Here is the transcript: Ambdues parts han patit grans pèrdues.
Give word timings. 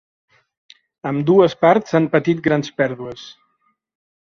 Ambdues 1.09 1.55
parts 1.67 1.99
han 2.01 2.09
patit 2.17 2.43
grans 2.49 2.75
pèrdues. 2.83 3.29